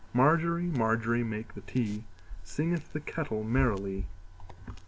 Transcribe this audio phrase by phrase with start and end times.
[0.15, 2.05] Margery, Margery, make the tea,
[2.43, 4.07] Singeth the kettle merrily.